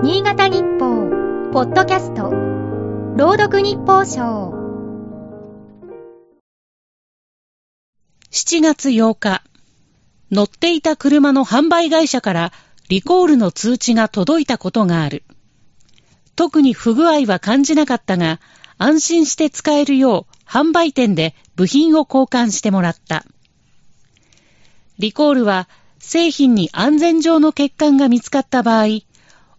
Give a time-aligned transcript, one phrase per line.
[0.00, 2.30] 新潟日報、ポッドキャスト、
[3.16, 4.54] 朗読日報賞。
[8.30, 9.42] 7月8日、
[10.30, 12.52] 乗っていた車の販売会社から
[12.88, 15.24] リコールの通知が届いたことがある。
[16.36, 18.38] 特に不具合は感じなかったが、
[18.78, 23.24] 安心して使えるよう販売店で部品を交換してもらった。
[25.00, 25.68] リコールは
[25.98, 29.07] 製品に安全上の欠陥が見つかった場合、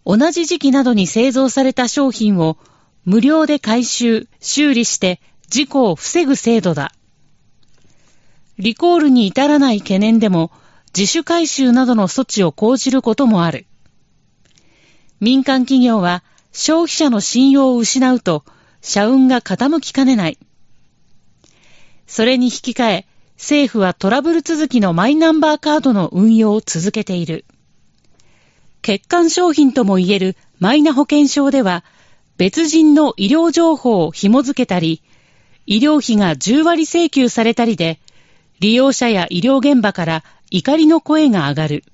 [0.04, 2.56] 同じ時期などに製造された商品を
[3.04, 6.92] 無料で回収、修理して事故を防ぐ制度だ。
[8.58, 10.50] リコールに至らない懸念でも
[10.96, 13.66] 自主回収などの措置を講じることもある。
[15.20, 16.22] 民間企業は
[16.52, 18.44] 消費者の信用を失うと
[18.80, 20.38] 社運が傾きかねない。
[22.06, 27.44] それに引き換え、政府はトラブル続きのマイナンバーカードの運用を続けている。
[28.82, 31.84] 欠陥商品ともいえるマイナ保険証では、
[32.36, 35.02] 別人の医療情報を紐付けたり、
[35.66, 38.00] 医療費が10割請求されたりで、
[38.60, 41.84] 利用者や医療現場から怒りの声が上がる。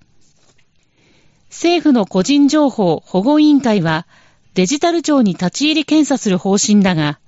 [1.50, 4.06] 政府の個人情報保護委員会は、
[4.54, 7.18] デジタル庁に立ち入り検査する方針だが、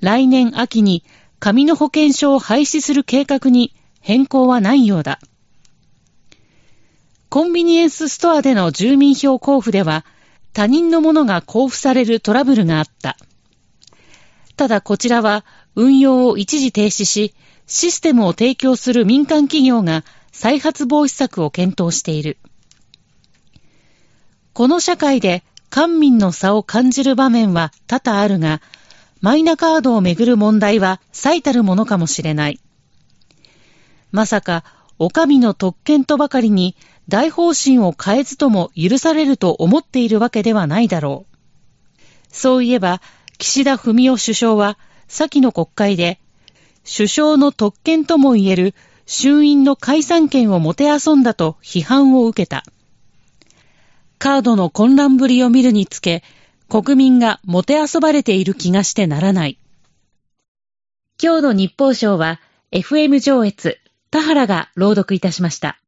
[0.00, 1.04] 来年秋に
[1.38, 5.20] 紙の保険証を廃止する計画に変更はないようだ。
[7.36, 10.06] コンビニエンスストアでの住民票交付では、
[10.54, 13.18] 他人のものが交付されるトラブルがあった。
[14.56, 17.34] ただこちらは運用を一時停止し、
[17.66, 22.38] システムを提供する民間企業が再発防止策を検討している。
[24.54, 28.62] この社会で官民の差を感じる場面は多々あるが、
[29.20, 32.60] マイナカードをめぐる問題は最たるものかもしれない。
[34.10, 34.64] まさか、
[34.98, 36.76] お上の特権とばかりに
[37.08, 41.36] 大方針を変えずとも許されると思っているわけではないだろう。
[42.32, 43.00] そういえば、
[43.38, 46.18] 岸田文雄首相は、先の国会で、
[46.84, 48.74] 首相の特権とも言える
[49.06, 52.64] 衆院の解散権をもてあそんだと批判を受けた。
[54.18, 56.22] カードの混乱ぶりを見るにつけ、
[56.68, 59.58] 国民がもてあそばれている気がしてならない。
[61.22, 62.40] 今日の日報賞は
[62.72, 63.78] FM 上越、
[64.16, 65.78] 田原が朗読いたしました。